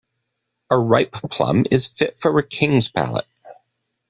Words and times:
A 0.71 0.79
ripe 0.79 1.11
plum 1.29 1.67
is 1.69 1.85
fit 1.85 2.17
for 2.17 2.35
a 2.39 2.43
king's 2.43 2.89
palate. 2.89 3.27